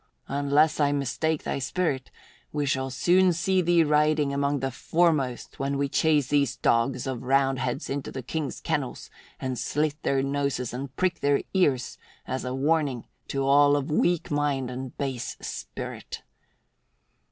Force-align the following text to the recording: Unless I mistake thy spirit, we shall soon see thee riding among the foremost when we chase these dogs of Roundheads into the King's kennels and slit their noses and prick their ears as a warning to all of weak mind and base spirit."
Unless 0.29 0.79
I 0.79 0.91
mistake 0.91 1.43
thy 1.43 1.59
spirit, 1.59 2.09
we 2.51 2.65
shall 2.65 2.89
soon 2.89 3.31
see 3.33 3.61
thee 3.61 3.83
riding 3.83 4.33
among 4.33 4.59
the 4.59 4.71
foremost 4.71 5.59
when 5.59 5.77
we 5.77 5.89
chase 5.89 6.29
these 6.29 6.55
dogs 6.55 7.05
of 7.05 7.21
Roundheads 7.21 7.87
into 7.87 8.11
the 8.11 8.23
King's 8.23 8.59
kennels 8.61 9.11
and 9.39 9.59
slit 9.59 9.95
their 10.01 10.23
noses 10.23 10.73
and 10.73 10.95
prick 10.95 11.19
their 11.19 11.43
ears 11.53 11.99
as 12.25 12.43
a 12.45 12.55
warning 12.55 13.05
to 13.27 13.45
all 13.45 13.75
of 13.75 13.91
weak 13.91 14.31
mind 14.31 14.71
and 14.71 14.97
base 14.97 15.37
spirit." 15.39 16.23